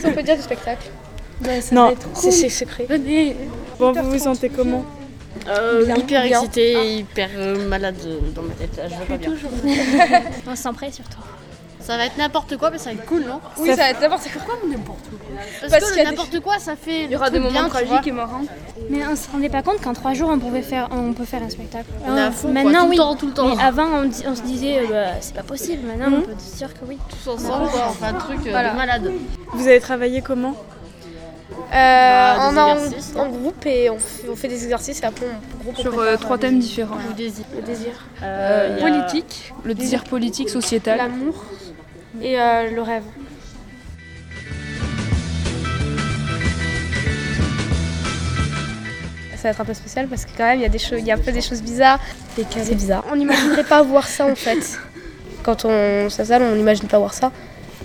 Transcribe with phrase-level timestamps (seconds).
[0.00, 0.88] Qu'est-ce qu'on peut dire du spectacle
[1.72, 2.86] Non, C'est c'est secret.
[2.88, 3.36] Venez.
[3.78, 4.84] bon, vous vous sentez comment
[5.48, 6.40] Euh, Bien, hyper bien.
[6.40, 8.76] excité et hyper euh, malade euh, dans ma tête.
[8.76, 9.32] Là, je vais pas bien.
[10.46, 11.18] On s'en prête surtout.
[11.88, 14.00] Ça va être n'importe quoi, mais ça va être cool, non Oui, ça va être
[14.02, 14.56] n'importe quoi.
[15.60, 17.04] Parce, Parce que qu'il y a le des n'importe quoi, ça fait.
[17.04, 18.42] Il y aura des moments tragiques et marrants.
[18.90, 21.42] Mais on se rendait pas compte qu'en trois jours on pouvait faire, on peut faire
[21.42, 21.86] un spectacle.
[22.06, 22.96] On est à Ah, fond, quoi, Maintenant tout le oui.
[22.98, 23.56] temps, tout le temps.
[23.56, 25.86] Mais avant on, on se disait euh, bah, c'est pas possible.
[25.88, 26.98] Maintenant on peut se dire que oui.
[27.08, 27.86] tous ensemble, quoi.
[27.88, 28.70] On fait un truc euh, Voilà.
[28.72, 29.12] de malade.
[29.54, 30.54] Vous avez travaillé comment
[31.72, 35.26] Euh, Bah, on est en, groupe et on fait, on fait des exercices et après
[35.26, 35.78] on groupe.
[35.78, 36.96] Sur euh, trois thèmes différents.
[37.08, 37.44] Le désir.
[37.56, 40.98] Le désir, Euh, Politique, le désir politique, sociétal.
[40.98, 41.34] l'amour
[42.22, 43.04] et euh, le rêve.
[49.36, 50.98] Ça va être un peu spécial parce que quand même il y a des choses,
[50.98, 52.00] il y a un peu des choses bizarres.
[52.36, 53.04] C'est bizarre.
[53.10, 54.78] On n'imaginerait pas voir ça en fait.
[55.44, 57.30] Quand on s'installe, on n'imagine pas voir ça,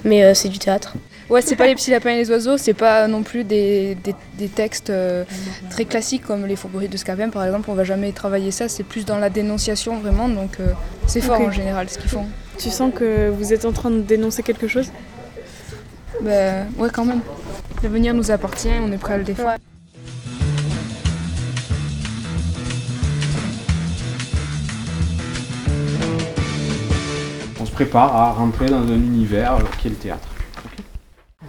[0.03, 0.95] mais euh, c'est du théâtre.
[1.30, 4.16] Ouais, c'est pas les petits lapins et les oiseaux, c'est pas non plus des, des-
[4.38, 5.23] des textes euh,
[5.70, 7.70] très classiques comme les fourberies de Scapin par exemple.
[7.70, 10.73] On va jamais travailler ça, c'est plus dans la dénonciation vraiment, donc euh,
[11.08, 12.25] c'est fort en général ce qu'ils font.
[12.58, 14.90] Tu sens que vous êtes en train de dénoncer quelque chose?
[16.22, 17.22] Ben, ouais, quand même.
[17.82, 19.50] L'avenir nous appartient, on est prêt à le défendre.
[19.50, 19.58] Ouais.
[27.59, 30.30] On se prépare à rentrer dans un univers qui est le théâtre.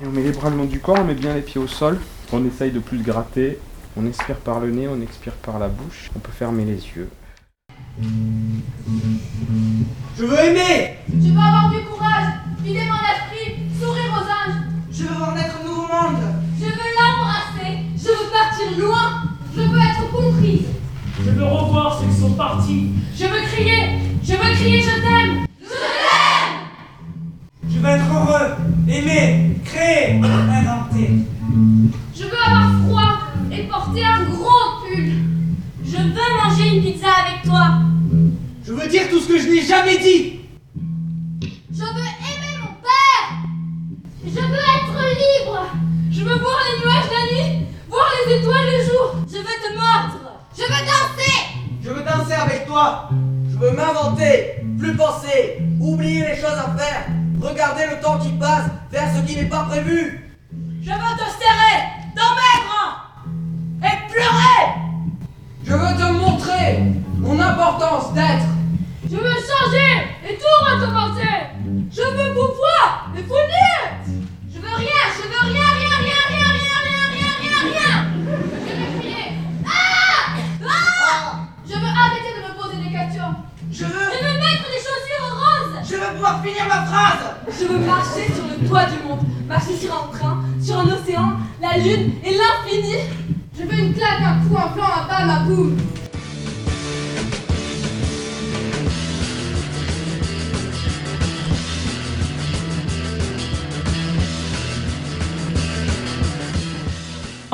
[0.03, 1.69] Et on met les bras le long du corps, on met bien les pieds au
[1.69, 1.99] sol.
[2.33, 3.59] On essaye de plus gratter.
[3.97, 6.11] On expire par le nez, on expire par la bouche.
[6.17, 7.09] On peut fermer les yeux.
[8.03, 8.09] Je
[10.25, 12.27] veux aimer Je veux avoir du courage,
[12.65, 14.57] vider mon esprit, sourire aux anges.
[14.91, 16.23] Je veux voir naître un nouveau monde
[16.59, 19.23] Je veux l'embrasser, je veux partir loin,
[19.55, 20.67] je veux être comprise.
[21.25, 22.91] Je veux revoir ceux qui sont partis.
[23.17, 25.47] Je veux crier, je veux crier je t'aime.
[27.71, 28.57] Je veux être heureux,
[28.89, 30.21] aimer, créer,
[38.75, 40.41] veux dire tout ce que je n'ai jamais dit
[41.41, 43.27] Je veux aimer mon père.
[44.25, 45.67] Je veux être libre.
[46.11, 49.15] Je veux voir les nuages la nuit, voir les étoiles le jour.
[49.29, 50.41] Je veux te mordre.
[50.57, 51.35] Je veux danser.
[51.83, 53.11] Je veux danser avec toi
[53.51, 57.07] Je veux m'inventer, plus penser, oublier les choses à faire,
[57.41, 60.31] regarder le temps qui passe, faire ce qui n'est pas prévu
[60.81, 61.77] Je veux te serrer
[62.17, 63.13] dans mes bras
[63.83, 64.65] et pleurer.
[65.65, 66.79] Je veux te montrer
[67.19, 68.45] mon importance d'être
[69.11, 71.35] Je veux changer et tout recommencer.
[71.93, 73.79] Je veux pouvoir et punir.
[74.53, 77.93] Je veux rien, je veux rien, rien, rien, rien, rien, rien, rien, rien, rien.
[78.67, 79.33] Je veux crier.
[79.67, 83.35] Ah Ah Je veux arrêter de me poser des questions.
[83.71, 83.91] Je veux...
[83.93, 85.91] Je veux mettre des chaussures roses.
[85.91, 89.77] Je veux pouvoir finir ma phrase Je veux marcher sur le toit du monde, marcher
[89.77, 92.97] sur un train, sur un océan, la lune et l'infini.
[93.57, 95.77] Je veux une claque, un coup, un plan, un bam, un boum.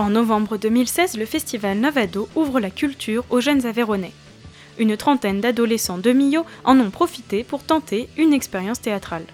[0.01, 4.15] En novembre 2016, le festival Novado ouvre la culture aux jeunes Aveyronais.
[4.79, 9.27] Une trentaine d'adolescents de Millau en ont profité pour tenter une expérience théâtrale.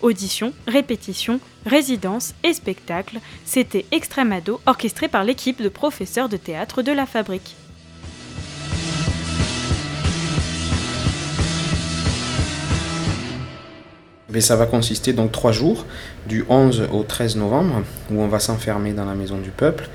[0.00, 6.80] Auditions, répétitions, résidences et spectacles, c'était Extrême Ado orchestré par l'équipe de professeurs de théâtre
[6.80, 7.54] de la Fabrique.
[14.30, 15.86] Mais ça va consister donc trois jours,
[16.26, 19.88] du 11 au 13 novembre, où on va s'enfermer dans la maison du peuple,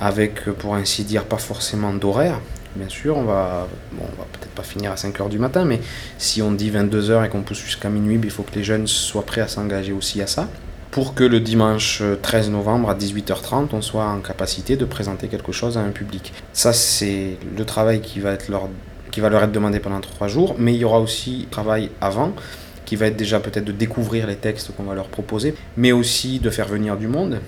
[0.00, 2.40] avec, euh, pour ainsi dire, pas forcément d'horaire.
[2.76, 5.80] Bien sûr, on va, bon, on va peut-être pas finir à 5h du matin, mais
[6.18, 8.86] si on dit 22h et qu'on pousse jusqu'à minuit, ben, il faut que les jeunes
[8.86, 10.48] soient prêts à s'engager aussi à ça,
[10.90, 15.28] pour que le dimanche euh, 13 novembre à 18h30, on soit en capacité de présenter
[15.28, 16.32] quelque chose à un public.
[16.52, 18.68] Ça, c'est le travail qui va, être leur,
[19.10, 22.34] qui va leur être demandé pendant trois jours, mais il y aura aussi travail avant,
[22.90, 26.40] qui va être déjà peut-être de découvrir les textes qu'on va leur proposer, mais aussi
[26.40, 27.38] de faire venir du monde,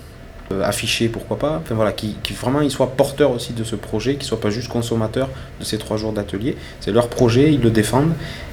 [0.52, 4.14] euh, afficher pourquoi pas, enfin voilà, qui, vraiment ils soient porteurs aussi de ce projet,
[4.14, 5.28] qu'ils soient pas juste consommateurs
[5.58, 6.56] de ces trois jours d'atelier.
[6.78, 8.12] C'est leur projet, ils le défendent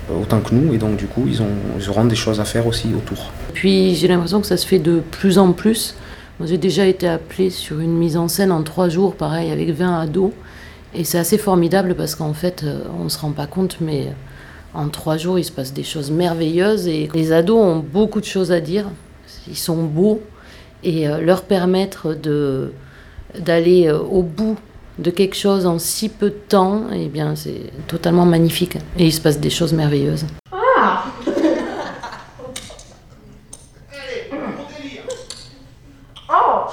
[0.10, 2.46] euh, autant que nous, et donc du coup ils, ont, ils auront des choses à
[2.46, 3.30] faire aussi autour.
[3.54, 5.94] Puis j'ai l'impression que ça se fait de plus en plus.
[6.40, 9.70] Moi j'ai déjà été appelée sur une mise en scène en trois jours, pareil, avec
[9.70, 10.32] 20 ados.
[10.96, 14.08] Et c'est assez formidable parce qu'en fait, euh, on ne se rend pas compte, mais
[14.74, 16.88] en trois jours, il se passe des choses merveilleuses.
[16.88, 18.86] Et les ados ont beaucoup de choses à dire.
[19.48, 20.22] Ils sont beaux.
[20.84, 22.72] Et euh, leur permettre de,
[23.38, 24.58] d'aller euh, au bout
[24.98, 28.78] de quelque chose en si peu de temps, eh bien, c'est totalement magnifique.
[28.98, 30.26] Et il se passe des choses merveilleuses.
[36.32, 36.66] Oh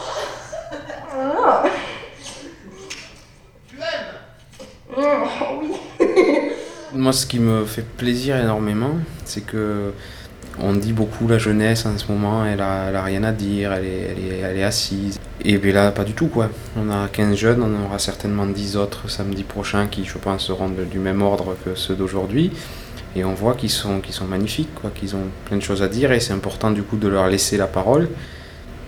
[6.92, 8.92] Moi, ce qui me fait plaisir énormément,
[9.24, 9.92] c'est que
[10.58, 13.72] on dit beaucoup la jeunesse en ce moment, elle a, elle a rien à dire,
[13.72, 13.84] elle
[14.58, 15.18] est, assise.
[15.44, 16.48] Et bien là, pas du tout quoi.
[16.78, 20.68] On a 15 jeunes, on aura certainement 10 autres samedi prochain qui, je pense, seront
[20.70, 22.52] de- du même ordre que ceux d'aujourd'hui.
[23.14, 26.20] Et on voit qu'ils sont, magnifiques, quoi, qu'ils ont plein de choses à dire et
[26.20, 28.08] c'est important du coup de leur laisser la parole.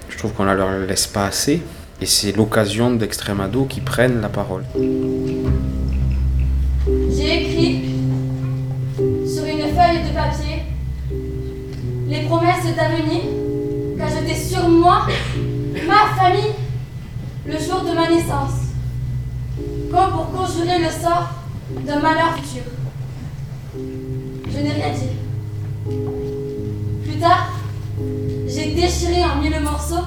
[0.08, 1.60] Je trouve qu'on ne leur laisse pas assez
[2.00, 4.64] et c'est l'occasion d'Extrême Ado qui prennent la parole.
[7.10, 7.88] J'ai écrit
[12.08, 13.22] les promesses d'avenir
[13.99, 15.06] qu'a jeté sur moi
[15.87, 16.55] ma famille
[17.46, 18.72] le jour de ma naissance,
[19.90, 21.28] comme pour conjurer le sort
[21.87, 22.62] d'un malheur futur.
[23.75, 25.16] Je n'ai rien dit.
[27.05, 27.49] Plus tard,
[28.46, 30.05] j'ai déchiré en mille morceaux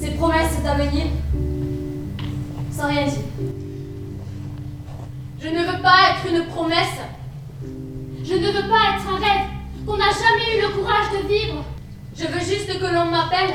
[0.00, 1.06] ces promesses d'avenir
[2.72, 3.20] sans rien dire.
[5.42, 7.00] Je ne veux pas être une promesse.
[8.22, 9.46] Je ne veux pas être un rêve
[9.86, 10.72] qu'on n'a jamais eu le
[11.12, 11.64] de vivre.
[12.16, 13.54] Je veux juste que l'on m'appelle,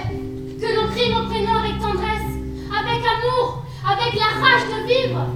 [0.59, 2.31] que l'on crie mon prénom avec tendresse,
[2.71, 5.27] avec amour, avec la rage de vivre.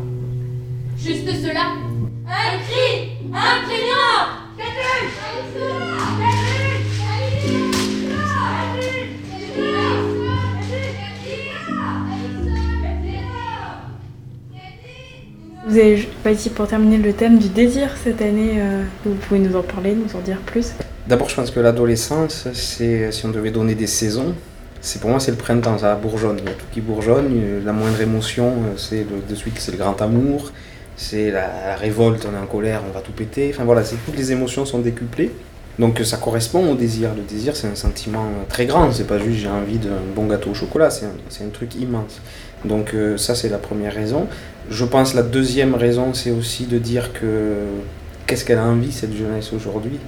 [0.97, 1.73] Juste cela.
[2.27, 4.39] Un cri, un prénom.
[15.67, 19.55] Vous avez dit pour terminer le thème du désir cette année, euh, vous pouvez nous
[19.55, 20.73] en parler, nous en dire plus
[21.09, 24.35] D'abord, je pense que l'adolescence, si on devait donner des saisons,
[24.79, 27.73] c'est pour moi c'est le printemps, ça bourgeonne, il y a tout qui bourgeonne, la
[27.73, 30.51] moindre émotion, c'est de suite c'est le grand amour,
[30.95, 34.31] c'est la, révolte, on est en colère, on va tout péter, enfin voilà, toutes les
[34.31, 35.31] émotions sont décuplées.
[35.79, 37.15] Donc ça correspond au désir.
[37.15, 38.91] Le désir, c'est un sentiment très grand.
[38.91, 40.91] C'est pas juste j'ai envie d'un bon gâteau au chocolat.
[40.91, 42.21] C'est un, un truc immense.
[42.65, 44.27] Donc euh, ça, c'est la première raison.
[44.69, 47.53] Je pense la deuxième raison, c'est aussi de dire que
[48.27, 49.99] qu'est-ce qu'elle a envie cette jeunesse aujourd'hui?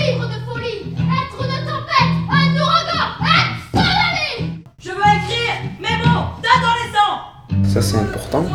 [0.00, 4.62] Je veux vivre de folie, être une tempête, un ouragan, être soleil.
[4.82, 8.46] Je veux écrire mes mots d'adolescent Ça, c'est important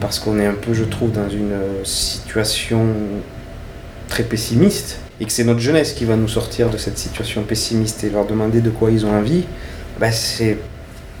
[0.00, 2.86] parce qu'on est un peu, je trouve, dans une euh, situation
[4.08, 8.02] très pessimiste et que c'est notre jeunesse qui va nous sortir de cette situation pessimiste
[8.02, 9.44] et leur demander de quoi ils ont envie.
[10.00, 10.58] Bah, c'est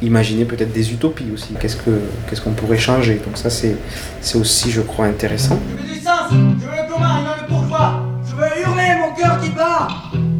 [0.02, 1.54] imaginer peut-être des utopies aussi.
[1.60, 3.20] Qu'est-ce que qu'est-ce qu'on pourrait changer?
[3.24, 3.76] Donc ça, c'est
[4.20, 5.60] c'est aussi, je crois, intéressant.
[5.78, 7.44] Je veux du sens, je veux le commun et non le.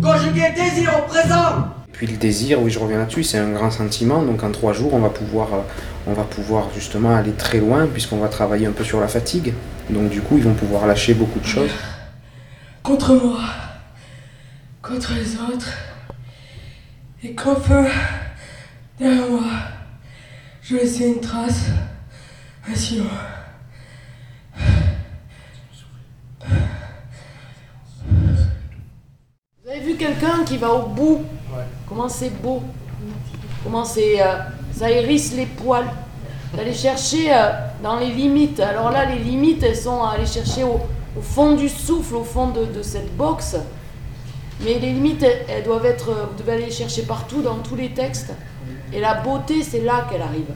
[0.05, 1.69] Conjuguer désir au présent.
[1.93, 4.23] Puis le désir, oui, je reviens là-dessus, c'est un grand sentiment.
[4.23, 5.61] Donc en trois jours, on va pouvoir, euh,
[6.07, 9.55] on va pouvoir justement aller très loin puisqu'on va travailler un peu sur la fatigue.
[9.89, 11.71] Donc du coup, ils vont pouvoir lâcher beaucoup de choses.
[12.83, 13.41] contre moi,
[14.83, 15.73] contre les autres,
[17.23, 17.87] et qu'enfin,
[18.99, 19.45] derrière moi,
[20.63, 21.71] je laissais une trace,
[22.71, 23.07] un sillon.
[29.65, 31.23] Vous avez vu quelqu'un qui va au bout
[31.89, 32.63] Comment c'est beau
[33.63, 34.21] Comment c'est.
[34.21, 34.37] euh,
[34.73, 35.87] ça hérisse les poils.
[36.55, 37.51] D'aller chercher euh,
[37.83, 38.61] dans les limites.
[38.61, 40.81] Alors là, les limites, elles sont à aller chercher au,
[41.19, 43.57] au fond du souffle, au fond de, de cette box.
[44.61, 46.11] Mais les limites, elles, elles doivent être.
[46.11, 48.33] euh, Vous devez aller les chercher partout, dans tous les textes.
[48.93, 50.51] Et la beauté, c'est là qu'elle arrive.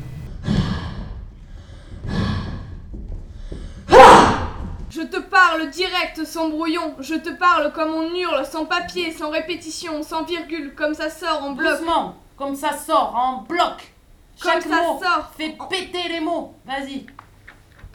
[4.99, 6.97] Je te parle direct, sans brouillon.
[6.99, 11.45] Je te parle comme on hurle, sans papier, sans répétition, sans virgule, comme ça sort
[11.45, 11.79] en bloc.
[11.79, 13.95] Doucement, comme ça sort en bloc.
[14.43, 14.99] Comme Chaque ça mot.
[15.01, 15.31] sort.
[15.37, 16.53] Fais péter les mots.
[16.67, 17.07] Vas-y.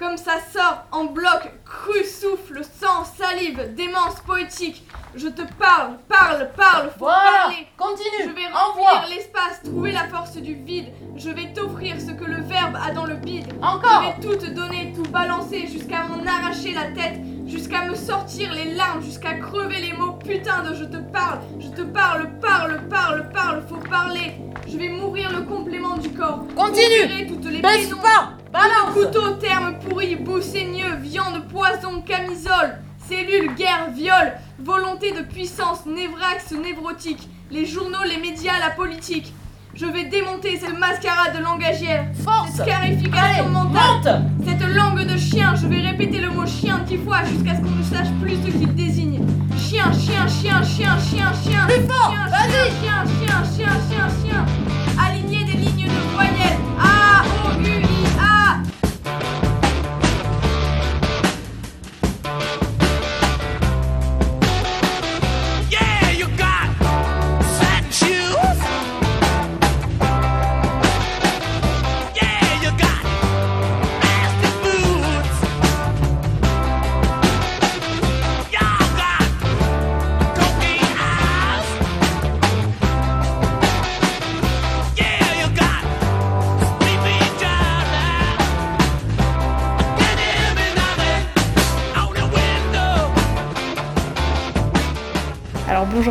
[0.04, 4.84] Comme ça sort en bloc, cru souffle, sang, salive, démence poétique.
[5.16, 7.68] Je te parle, parle, parle, faut Voilà, parler.
[7.78, 10.88] continue, Je vais remplir l'espace, trouver la force du vide.
[11.16, 13.46] Je vais t'offrir ce que le verbe a dans le bide.
[13.62, 14.04] Encore.
[14.22, 18.52] Je vais tout te donner, tout balancer, jusqu'à m'en arracher la tête, jusqu'à me sortir
[18.54, 20.20] les larmes, jusqu'à crever les mots.
[20.22, 24.34] Putain de je te parle, je te parle, parle, parle, parle, faut parler.
[24.68, 26.40] Je vais mourir le complément du corps.
[26.58, 27.06] Continue.
[27.06, 28.02] Ouvrirez toutes les Baisse prénoms.
[28.02, 28.34] pas.
[28.54, 28.94] Balance.
[28.94, 32.78] Couteau, terme pourri, saigneux, viande, poison, camisole,
[33.10, 39.34] cellule, guerre, viol, volonté de puissance, névrax, névrotique, les journaux, les médias, la politique.
[39.74, 42.52] Je vais démonter cette mascarade langagière, Force.
[42.52, 44.48] cette scarification Allez, mentale, monte.
[44.48, 45.56] cette langue de chien.
[45.56, 48.52] Je vais répéter le mot chien dix fois jusqu'à ce qu'on ne sache plus ce
[48.56, 49.26] qu'il désigne.
[49.58, 51.66] Chien, chien, chien, chien, chien, chien.
[51.68, 52.70] Plus fort, chien, vas-y.
[52.84, 54.46] chien, chien, chien, chien, chien.
[55.04, 56.60] Aligner des lignes de voyelles.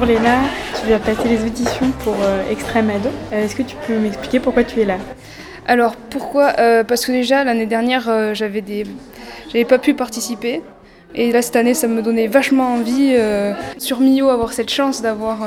[0.02, 0.40] Bonjour Léna,
[0.80, 3.08] tu vas passer les auditions pour euh, Extrême Ado.
[3.32, 4.96] Euh, Est-ce que tu peux m'expliquer pourquoi tu es là?
[5.64, 6.54] Alors pourquoi?
[6.58, 8.84] Euh, Parce que déjà l'année dernière j'avais des,
[9.52, 10.60] j'avais pas pu participer.
[11.14, 13.16] Et là cette année ça me donnait vachement envie
[13.78, 15.38] sur Mio avoir cette chance d'avoir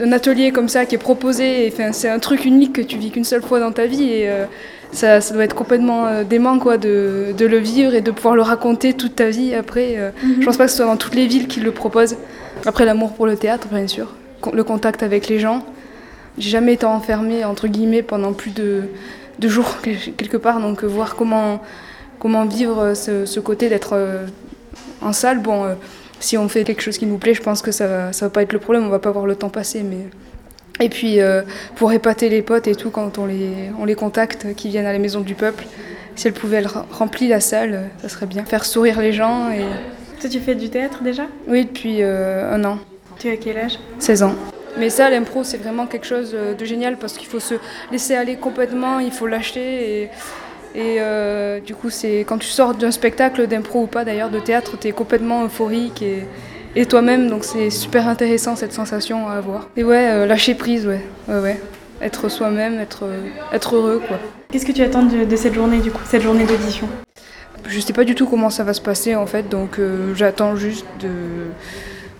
[0.00, 1.70] un atelier comme ça qui est proposé.
[1.70, 4.24] Enfin c'est un truc unique que tu vis qu'une seule fois dans ta vie
[4.92, 8.34] ça, ça doit être complètement euh, dément quoi de, de le vivre et de pouvoir
[8.34, 9.94] le raconter toute ta vie après.
[9.98, 12.16] euh, Je pense pas que ce soit dans toutes les villes qui le proposent.
[12.66, 14.14] Après l'amour pour le théâtre bien sûr,
[14.52, 15.64] le contact avec les gens.
[16.38, 18.82] J'ai jamais été enfermée entre guillemets pendant plus de,
[19.38, 21.60] de jours quel- quelque part, donc euh, voir comment,
[22.18, 23.96] comment vivre euh, ce, ce côté d'être
[25.02, 25.40] en salle.
[25.40, 25.66] Bon,
[26.20, 28.42] si on fait quelque chose qui nous plaît, je pense que ça ça va pas
[28.42, 29.82] être le problème, on va pas voir le temps passer.
[29.82, 30.06] Mais...
[30.80, 31.42] Et puis euh,
[31.76, 34.92] pour épater les potes et tout, quand on les, on les contacte, qui viennent à
[34.92, 35.64] la maison du peuple,
[36.14, 38.44] si elles pouvaient remplir la salle, euh, ça serait bien.
[38.44, 39.50] Faire sourire les gens.
[39.50, 39.64] Et...
[40.20, 41.26] Toi, tu fais du théâtre déjà?
[41.46, 42.78] Oui, depuis euh, un an.
[43.18, 43.78] Tu as quel âge?
[43.98, 44.34] 16 ans.
[44.76, 47.54] Mais ça, l'impro, c'est vraiment quelque chose de génial parce qu'il faut se
[47.90, 50.02] laisser aller complètement, il faut lâcher.
[50.02, 50.10] Et,
[50.74, 54.38] et euh, du coup, c'est quand tu sors d'un spectacle, d'impro ou pas d'ailleurs, de
[54.38, 56.24] théâtre, tu es complètement euphorique et,
[56.76, 57.28] et toi-même.
[57.28, 59.68] Donc c'est super intéressant cette sensation à avoir.
[59.76, 61.04] Et ouais, euh, lâcher prise, ouais.
[61.28, 61.60] ouais, ouais.
[62.00, 64.18] Être soi-même, être, euh, être heureux, quoi.
[64.50, 66.88] Qu'est-ce que tu attends de, de cette journée du coup, cette journée d'audition?
[67.66, 70.56] Je sais pas du tout comment ça va se passer en fait, donc euh, j'attends
[70.56, 71.10] juste de,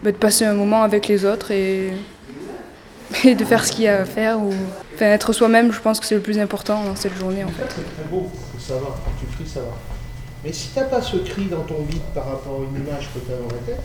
[0.03, 1.93] bah, de passer un moment avec les autres et,
[3.25, 4.41] et de faire ce qu'il y a à faire.
[4.41, 4.53] Ou...
[4.95, 7.65] Enfin, être soi-même, je pense que c'est le plus important dans cette journée en fait.
[7.67, 8.29] Très très beau,
[8.59, 9.75] ça va, quand tu cries, ça va.
[10.45, 13.21] Mais si t'as pas ce cri dans ton vide par rapport à une image que
[13.21, 13.83] tu as dans la tête,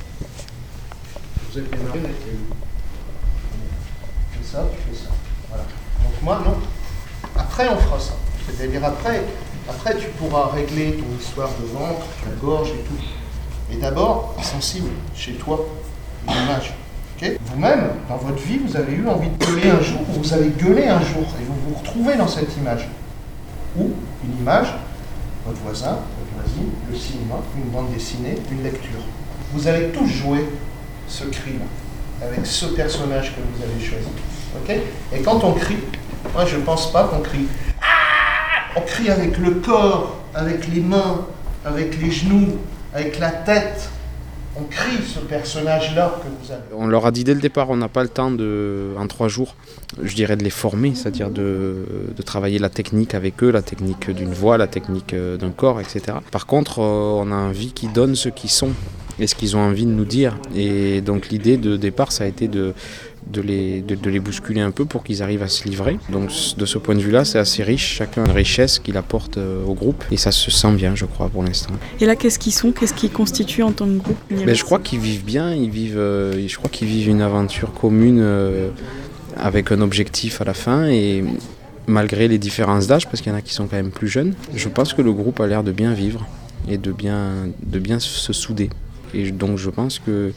[1.53, 2.33] vous êtes les marionnettes, les.
[4.31, 5.11] Tu fais ça, tu fais ça.
[5.49, 5.63] Voilà.
[5.63, 6.57] Donc moi, non.
[7.39, 8.13] Après, on fera ça.
[8.47, 9.23] C'est-à-dire après,
[9.69, 13.03] après, tu pourras régler ton histoire de ventre, la gorge et tout.
[13.69, 15.65] Mais d'abord, sensible, chez toi,
[16.27, 16.73] une image.
[17.21, 17.37] ok?
[17.45, 20.49] Vous-même, dans votre vie, vous avez eu envie de gueuler un jour, ou vous avez
[20.49, 22.87] gueulé un jour, et vous vous retrouvez dans cette image.
[23.77, 23.91] Ou
[24.23, 24.73] une image,
[25.45, 29.01] votre voisin, votre voisine, le cinéma, une bande dessinée, une lecture.
[29.53, 30.45] Vous allez tous jouer
[31.13, 34.07] ce cri-là, avec ce personnage que vous avez choisi.
[35.13, 35.77] Et quand on crie,
[36.33, 37.47] moi je pense pas qu'on crie.
[37.81, 41.27] Ah On crie avec le corps, avec les mains,
[41.63, 42.57] avec les genoux,
[42.95, 43.89] avec la tête.
[44.55, 46.61] On crie ce personnage-là que vous avez.
[46.75, 49.27] On leur a dit dès le départ, on n'a pas le temps de, en trois
[49.27, 49.55] jours,
[50.01, 54.11] je dirais de les former, c'est-à-dire de, de travailler la technique avec eux, la technique
[54.11, 56.17] d'une voix, la technique euh, d'un corps, etc.
[56.31, 58.71] Par contre, euh, on a envie qu'ils donnent ce qu'ils sont
[59.19, 60.37] et ce qu'ils ont envie de nous dire.
[60.55, 62.73] Et donc l'idée de départ, ça a été de,
[63.31, 65.97] de, les, de, de les bousculer un peu pour qu'ils arrivent à se livrer.
[66.09, 69.37] Donc de ce point de vue-là, c'est assez riche, chacun a une richesse qu'il apporte
[69.37, 71.73] euh, au groupe et ça se sent bien, je crois, pour l'instant.
[71.99, 72.71] Et là, qu'est-ce qu'ils sont?
[72.71, 75.97] Qu'est-ce qu'ils constituent en tant que groupe Mais je crois qu'ils vivent bien, ils vivent,
[75.97, 78.69] euh, je crois qu'ils vivent une aventure commune euh,
[79.37, 81.23] avec un objectif à la fin et
[81.87, 84.33] malgré les différences d'âge, parce qu'il y en a qui sont quand même plus jeunes,
[84.55, 86.25] je pense que le groupe a l'air de bien vivre
[86.69, 88.69] et de bien, de bien se souder.
[89.13, 90.31] Et donc je pense que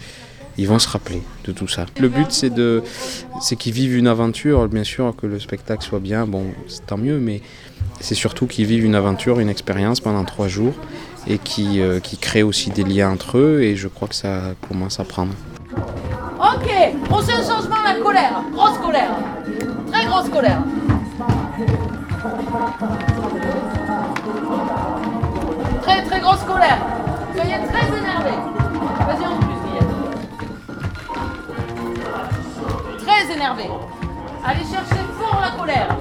[0.58, 1.86] ils vont se rappeler de tout ça.
[2.00, 2.82] Le but c'est de,
[3.40, 6.46] c'est qu'ils vivent une aventure, bien sûr que le spectacle soit bien, bon
[6.86, 7.42] tant mieux, mais
[8.00, 10.74] c'est surtout qu'ils vivent une aventure, une expérience pendant trois jours
[11.26, 14.54] et qui, euh, qui créent aussi des liens entre eux et je crois que ça
[14.68, 15.32] commence à prendre.
[16.38, 16.68] Ok,
[17.04, 18.42] prochain changement, la colère.
[18.52, 19.16] Grosse colère.
[19.90, 20.62] Très grosse colère.
[25.82, 26.78] Très très grosse colère.
[33.46, 33.64] Énervé.
[34.44, 35.98] Allez chercher fort la colère.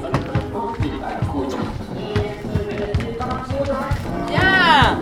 [4.27, 4.99] Bien.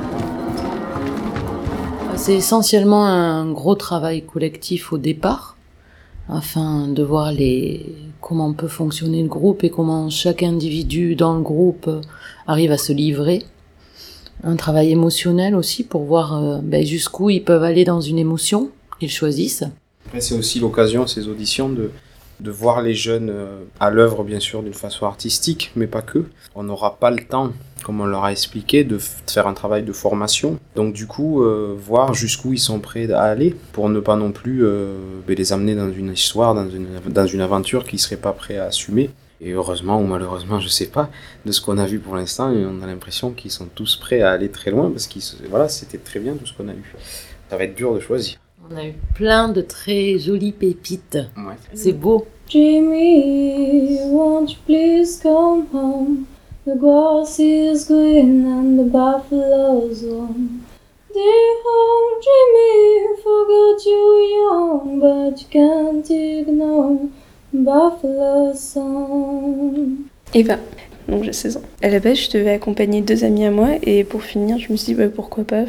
[2.15, 5.57] C'est essentiellement un gros travail collectif au départ,
[6.29, 11.41] afin de voir les comment peut fonctionner le groupe et comment chaque individu dans le
[11.41, 11.89] groupe
[12.47, 13.43] arrive à se livrer.
[14.45, 18.69] Un travail émotionnel aussi pour voir euh, ben, jusqu'où ils peuvent aller dans une émotion
[18.99, 19.65] qu'ils choisissent.
[20.05, 21.91] Après, c'est aussi l'occasion, ces auditions, de,
[22.39, 26.25] de voir les jeunes euh, à l'œuvre, bien sûr, d'une façon artistique, mais pas que.
[26.55, 27.51] On n'aura pas le temps,
[27.83, 30.59] comme on leur a expliqué, de, faire un travail de formation.
[30.75, 34.31] Donc, du coup, euh, voir jusqu'où ils sont prêts à aller, pour ne pas non
[34.31, 34.97] plus euh,
[35.27, 38.33] ben, les amener dans une histoire, dans une, dans une aventure qu'ils ne seraient pas
[38.33, 39.09] prêts à assumer.
[39.41, 41.09] Et heureusement ou malheureusement, je sais pas,
[41.45, 44.31] de ce qu'on a vu pour l'instant, on a l'impression qu'ils sont tous prêts à
[44.31, 46.93] aller très loin, parce que voilà, c'était très bien tout ce qu'on a eu.
[47.49, 48.37] Ça va être dur de choisir.
[48.71, 51.17] On a eu plein de très jolies pépites.
[51.35, 51.55] Ouais.
[51.73, 52.25] C'est beau.
[52.47, 56.25] Jimmy, won't you please come home?
[56.65, 60.61] The grass is green and the buffaloes warm.
[61.13, 64.03] Dear home, Jimmy, forgot you
[64.33, 67.09] young, but you can't ignore
[67.51, 70.05] Buffalo song.
[70.33, 70.57] Eva,
[71.09, 71.61] donc j'ai 16 ans.
[71.81, 74.77] À la base, je devais accompagner deux amis à moi et pour finir, je me
[74.77, 75.65] suis dit bah, pourquoi pas.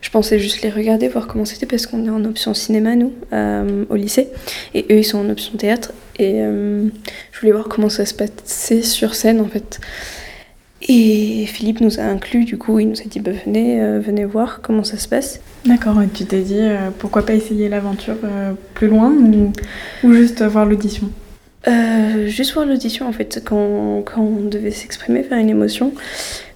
[0.00, 3.12] Je pensais juste les regarder, voir comment c'était parce qu'on est en option cinéma, nous,
[3.32, 4.28] euh, au lycée.
[4.74, 5.92] Et eux, ils sont en option théâtre.
[6.18, 6.88] Et euh,
[7.32, 9.80] je voulais voir comment ça se passait sur scène, en fait.
[10.88, 14.24] Et Philippe nous a inclus, du coup, il nous a dit bah, venez, euh, venez
[14.24, 15.40] voir comment ça se passe.
[15.64, 16.60] D'accord, tu t'es dit
[16.98, 18.16] pourquoi pas essayer l'aventure
[18.74, 19.12] plus loin
[20.04, 21.10] ou juste voir l'audition?
[21.68, 25.92] Euh, juste voir l'audition en fait, quand, quand on devait s'exprimer, faire une émotion,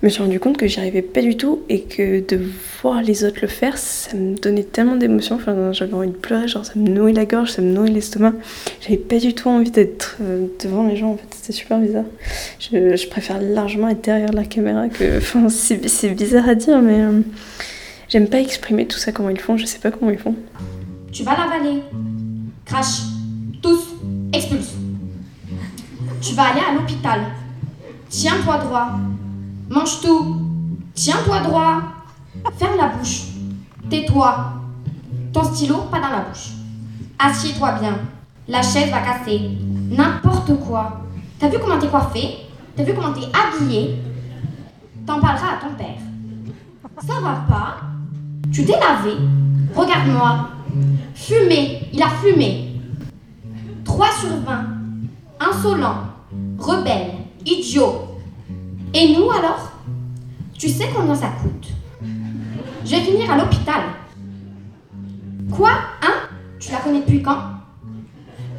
[0.01, 2.41] je me suis rendu compte que j'y arrivais pas du tout et que de
[2.83, 5.37] voir les autres le faire, ça me donnait tellement d'émotions.
[5.37, 8.33] Enfin, j'avais envie de pleurer, genre ça me nouait la gorge, ça me nouait l'estomac.
[8.81, 12.07] J'avais pas du tout envie d'être euh, devant les gens en fait, c'était super bizarre.
[12.59, 15.19] Je, préfère largement être derrière la caméra que.
[15.23, 17.21] Enfin, c'est bizarre à dire, mais euh,
[18.09, 20.35] j'aime pas exprimer tout ça comment ils font, je sais pas comment ils font.
[21.13, 21.83] Tu vas l'avaler.
[22.65, 23.03] Crache.
[23.63, 23.95] Tous.
[24.33, 24.82] Expulse.
[26.23, 27.21] Tu vas aller à l'hôpital.
[28.09, 28.91] Tiens-toi droit.
[29.69, 30.41] Mange tout.
[30.95, 31.83] Tiens-toi droit.
[32.57, 33.23] Ferme la bouche.
[33.91, 34.53] Tais-toi.
[35.33, 36.51] Ton stylo, pas dans la bouche.
[37.19, 37.99] Assieds-toi bien.
[38.47, 39.51] La chaise va casser.
[39.91, 41.01] N'importe quoi.
[41.41, 42.37] T'as vu comment t'es coiffé
[42.77, 43.97] T'as vu comment t'es habillé
[45.05, 45.99] T'en parleras à ton père.
[47.05, 47.81] Ça va pas
[48.53, 49.17] Tu t'es lavé
[49.75, 50.51] Regarde-moi.
[51.17, 51.89] Fumé.
[51.93, 52.81] Il a fumé.
[53.85, 54.65] 3 sur 20.
[55.41, 56.12] Insolent.
[56.59, 57.13] Rebelle.
[57.45, 58.03] Idiot.
[58.95, 59.73] Et nous alors?
[60.55, 61.69] Tu sais combien ça coûte?
[62.85, 63.83] Je vais finir à l'hôpital.
[65.51, 65.71] Quoi
[66.03, 66.29] Hein?
[66.61, 67.39] Tu la connais depuis quand?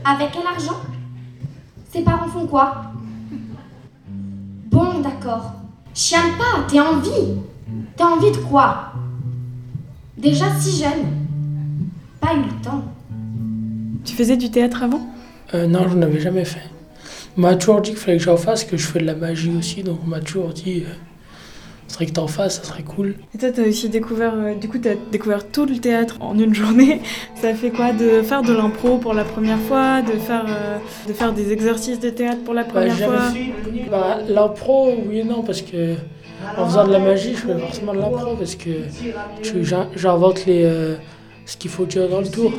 [0.05, 0.79] Avec quel argent?
[1.91, 2.83] Ses parents font quoi?
[4.69, 5.53] Bon, d'accord.
[5.93, 7.37] Chiale pas, t'es en vie.
[7.95, 8.91] T'as envie de quoi?
[10.17, 11.05] Déjà si jeune.
[12.19, 12.83] Pas eu le temps.
[14.03, 15.01] Tu faisais du théâtre avant?
[15.53, 16.63] Euh, non, je n'avais jamais fait.
[17.35, 19.81] M'a toujours dit qu'il fallait que j'en fasse, que je fais de la magie aussi,
[19.83, 20.93] donc on m'a toujours dit, euh,
[21.87, 23.15] ce serait que t'en fasses, ça serait cool.
[23.33, 26.53] Et toi, t'as aussi découvert, euh, du coup, t'as découvert tout le théâtre en une
[26.53, 27.01] journée.
[27.41, 31.13] Ça fait quoi de faire de l'impro pour la première fois, de faire, euh, de
[31.13, 33.31] faire des exercices de théâtre pour la Bah, première fois?
[33.91, 35.95] Bah, l'impro, oui et non, parce que
[36.57, 38.69] en faisant de la magie, je fais forcément de l'impro, parce que
[39.95, 40.95] j'invente les, euh,
[41.45, 42.53] ce qu'il faut dire dans le tour.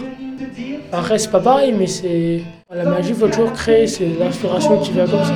[0.92, 2.42] Après, c'est pas pareil, mais c'est.
[2.74, 5.34] La magie, il faut toujours créer, c'est l'inspiration qui vient comme ça.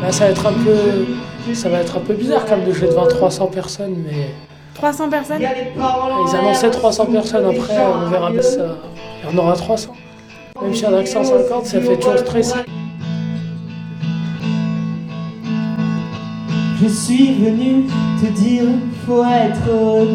[0.00, 1.54] Bah, ça va être un peu.
[1.54, 4.28] Ça va être un peu bizarre quand même de jouer devant 300 personnes, mais.
[4.74, 5.42] 300 personnes?
[5.42, 8.78] Ils annonçaient 300 personnes, après on verra bien ça.
[9.22, 9.92] Il y en aura 300.
[10.62, 12.58] Même s'il y en a que 150, ça fait toujours stresser.
[16.82, 17.84] Je suis venu
[18.20, 18.64] te dire
[19.06, 20.06] faut être.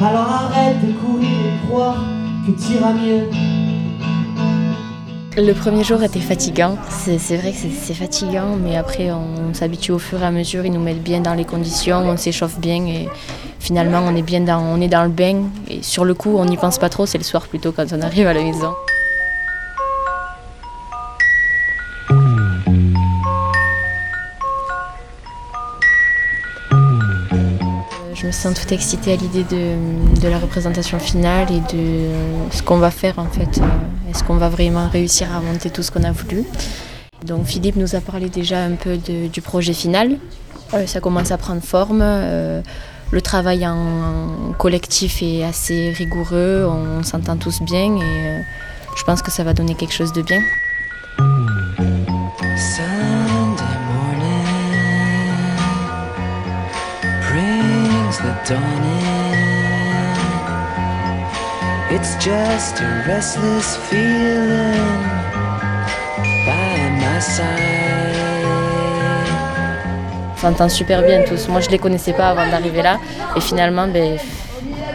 [0.00, 3.24] Alors arrête de courir et que t'iras mieux.
[5.36, 9.92] Le premier jour était fatigant, c'est vrai que c'est- c'est fatigant, mais après on, s'habitue
[9.92, 12.84] au fur et à mesure, ils nous mettent bien dans les conditions, on s'échauffe bien
[12.86, 13.08] et
[13.60, 15.44] finalement on est bien dans, on est dans le bain.
[15.68, 18.02] Et sur le coup on n'y pense pas trop, c'est le soir plutôt quand on
[18.02, 18.72] arrive à la maison.
[28.20, 32.08] Je me sens toute excitée à l'idée de, la représentation finale et de
[32.50, 33.58] ce qu'on va faire en fait.
[33.58, 36.42] Euh, Est-ce qu'on va vraiment réussir à monter tout ce qu'on a voulu?
[37.24, 40.16] Donc Philippe nous a parlé déjà un peu du projet final.
[40.74, 42.00] Euh, ça commence à prendre forme.
[42.02, 42.60] euh,
[43.12, 48.42] le travail en, collectif est assez rigoureux, on s'entend tous bien et
[48.96, 50.40] je pense que ça va donner quelque chose de bien.
[58.48, 59.08] Dawn in.
[61.90, 65.02] It's just a restless feeling
[66.46, 67.46] by my side.
[70.32, 71.48] On s'entend super bien tous.
[71.48, 72.98] Moi, je les connaissais pas avant d'arriver là.
[73.36, 74.16] Et finalement, ben,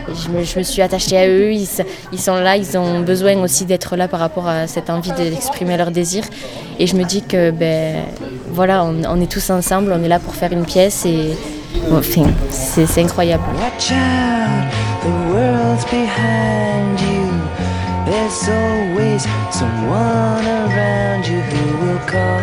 [0.07, 1.51] je, me, suis attachée à eux.
[1.51, 5.77] Ils, sont là, ils ont besoin aussi d'être là par rapport à cette envie d'exprimer
[5.77, 6.25] leurs désirs.
[6.79, 8.03] Et je me dis que, ben,
[8.49, 11.05] voilà, on, on est tous ensemble, on est là pour faire une pièce.
[11.05, 11.35] Et
[11.91, 13.43] enfin, c'est incroyable.
[13.55, 14.69] Watch out,
[15.03, 17.31] the world's behind you.
[18.05, 22.41] There's always someone around you who will call.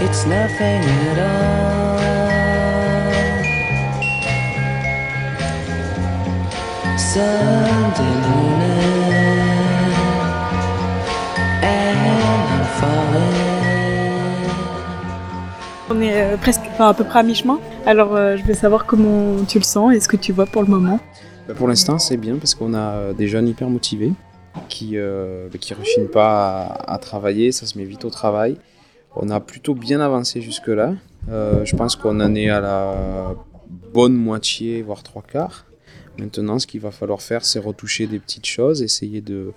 [0.00, 1.98] It's nothing at all.
[6.96, 8.77] Sunday morning,
[15.90, 17.58] On est euh, presque, enfin à peu près à mi-chemin.
[17.86, 20.62] Alors euh, je veux savoir comment tu le sens et ce que tu vois pour
[20.62, 21.00] le moment.
[21.48, 24.12] Bah, Pour l'instant, c'est bien parce qu'on a euh, des jeunes hyper motivés
[24.68, 28.56] qui ne qui rechignent pas à, travailler, ça se met vite au travail.
[29.16, 30.94] On a plutôt bien avancé jusque-là.
[31.30, 33.34] Euh, je pense qu'on en est à la
[33.92, 35.66] bonne moitié, voire trois quarts.
[36.18, 39.52] Maintenant, ce qu'il va falloir faire, c'est retoucher des petites choses, essayer de,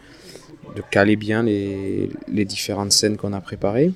[0.76, 3.92] de caler bien les, les différentes scènes qu'on a préparées.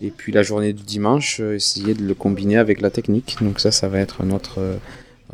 [0.00, 3.36] Et puis la journée du dimanche, euh, essayer de le combiner avec la technique.
[3.40, 4.76] Donc ça, ça va être notre, euh,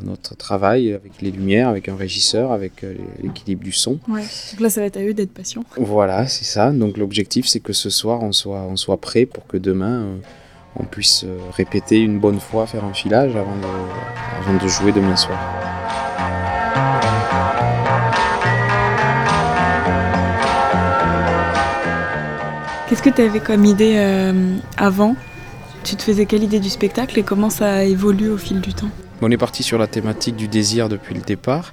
[0.02, 3.98] notre travail avec les lumières, avec un régisseur, avec euh, l'équilibre du son.
[4.08, 4.22] Ouais.
[4.52, 5.64] Donc là, ça va être à eux d'être patients.
[5.76, 6.70] Voilà, c'est ça.
[6.70, 10.06] Donc l'objectif, c'est que ce soir, on soit, on soit prêt pour que demain,
[10.76, 11.24] on puisse
[11.56, 13.66] répéter une bonne fois, faire un filage avant de,
[14.40, 15.81] avant de jouer demain soir.
[22.92, 25.16] Qu'est-ce que tu avais comme idée euh, avant?
[25.82, 28.74] Tu te faisais quelle idée du spectacle et comment ça a évolué au fil du
[28.74, 28.90] temps?
[29.22, 31.72] On est parti sur la thématique du désir depuis le départ.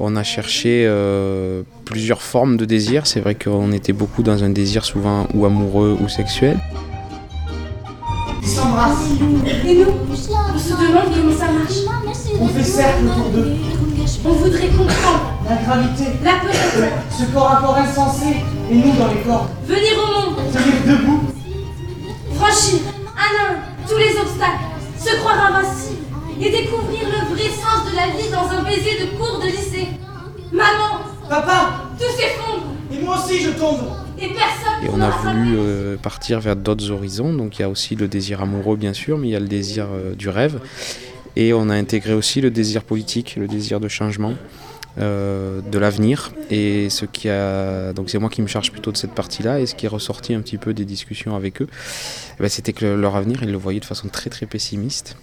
[0.00, 3.06] On a cherché euh, plusieurs formes de désir.
[3.06, 6.58] C'est vrai qu'on était beaucoup dans un désir souvent ou amoureux ou sexuel.
[8.42, 9.06] Ils s'embrassent.
[9.64, 10.16] Et nous On
[10.58, 12.10] se demande comment ça marche.
[12.40, 13.52] On fait cercle autour d'eux.
[14.24, 15.32] On voudrait comprendre.
[15.48, 16.06] La gravité.
[16.24, 16.88] La peur.
[17.16, 18.34] Ce corps à corps insensé.
[18.68, 19.48] Et nous dans les corps.
[19.64, 20.25] Venir au monde.
[20.86, 21.22] Debout.
[22.34, 22.80] Franchir
[23.16, 24.64] un à un tous les obstacles.
[24.98, 26.02] Se croire invincible.
[26.40, 29.88] Et découvrir le vrai sens de la vie dans un baiser de cours de lycée.
[30.52, 31.00] Maman.
[31.28, 31.84] Papa.
[31.98, 32.66] Tout s'effondre.
[32.92, 33.80] Et moi aussi je tombe.
[34.18, 37.32] Et personne Et on a voulu euh, partir vers d'autres horizons.
[37.32, 39.48] Donc il y a aussi le désir amoureux, bien sûr, mais il y a le
[39.48, 40.60] désir euh, du rêve.
[41.36, 44.34] Et on a intégré aussi le désir politique, le désir de changement,
[44.98, 46.32] euh, de l'avenir.
[46.50, 49.60] Et ce qui a, donc c'est moi qui me charge plutôt de cette partie-là.
[49.60, 51.68] Et ce qui est ressorti un petit peu des discussions avec eux,
[52.38, 55.16] eh ben, c'était que leur avenir, ils le voyaient de façon très très pessimiste.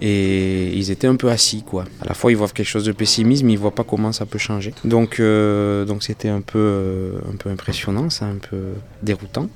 [0.00, 1.84] Et ils étaient un peu assis, quoi.
[2.00, 4.26] À la fois, ils voient quelque chose de pessimiste, mais ils voient pas comment ça
[4.26, 4.74] peut changer.
[4.84, 8.58] Donc, euh, donc c'était un peu, euh, un peu impressionnant, c'est un peu
[9.02, 9.48] déroutant.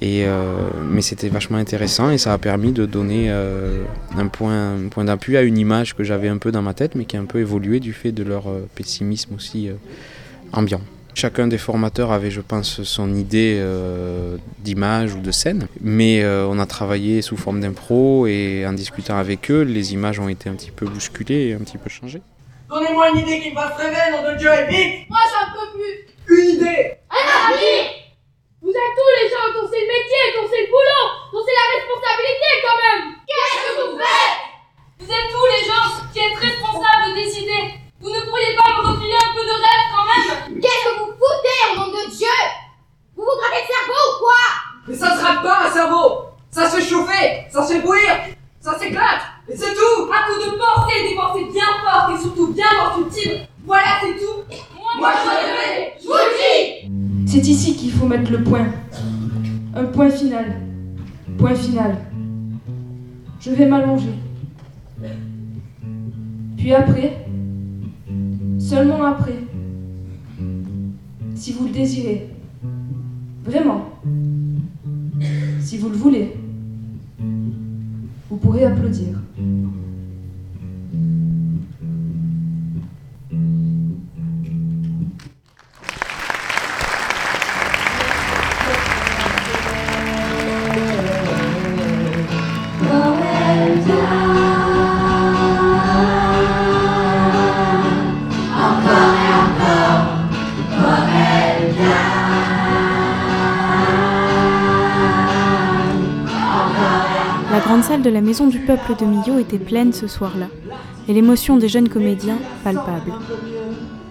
[0.00, 0.54] Et, euh,
[0.90, 5.36] mais c'était vachement intéressant et ça a permis de donner un point, un point d'appui
[5.36, 7.38] à une image que j'avais un peu dans ma tête, mais qui a un peu
[7.38, 9.70] évolué du fait de leur pessimisme aussi
[10.52, 10.80] ambiant.
[11.14, 16.46] Chacun des formateurs avait, je pense, son idée euh, d'image ou de scène, mais euh,
[16.48, 20.48] on a travaillé sous forme d'impro et en discutant avec eux, les images ont été
[20.48, 22.22] un petit peu bousculées et un petit peu changées.
[22.70, 25.76] Donnez-moi une idée qui me fasse rêver, nom de Dieu, et vite Moi, j'en peux
[25.76, 26.34] plus.
[26.34, 27.92] Une idée Un avis
[28.62, 31.58] Vous êtes tous les gens dont c'est le métier, dont c'est le boulot, dont c'est
[31.60, 34.40] la responsabilité quand même Qu'est-ce que vous faites?
[34.98, 37.81] Vous êtes tous les gens qui êtes responsables de décider.
[38.02, 41.12] Vous ne pourriez pas me refiler un peu de rêve quand même Qu'est-ce que vous
[41.12, 42.26] foutez au nom de Dieu?
[43.14, 44.42] Vous vous grattez le cerveau ou quoi?
[44.88, 48.34] Mais ça se rate pas, un cerveau Ça se fait chauffer, ça se fait bouillir,
[48.60, 52.52] ça s'éclate, et c'est tout À coup de pensées, des pensées bien fortes et surtout
[52.52, 53.46] bien constructives.
[53.64, 54.56] Voilà, c'est tout.
[54.98, 58.66] Moi, je rêvais, je vous le dis C'est ici qu'il faut mettre le point.
[59.76, 60.60] Un point final.
[61.38, 61.98] Point final.
[63.40, 64.14] Je vais m'allonger.
[66.56, 67.24] Puis après,
[68.72, 69.38] seulement après,
[71.34, 72.30] si vous le désirez,
[73.44, 74.00] vraiment,
[75.60, 76.32] si vous le voulez,
[77.18, 79.21] vous pourrez applaudir.
[107.52, 110.46] La grande salle de la Maison du Peuple de Millau était pleine ce soir-là,
[111.06, 113.12] et l'émotion des jeunes comédiens palpable.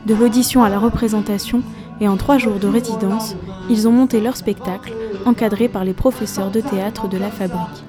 [0.06, 1.64] De l'audition à la représentation,
[2.00, 3.36] et en trois jours de résidence,
[3.68, 4.94] ils ont monté leur spectacle,
[5.26, 7.84] encadré par les professeurs de théâtre de la Fabrique.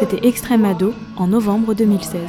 [0.00, 2.22] C'était Extrême Ado en novembre 2016.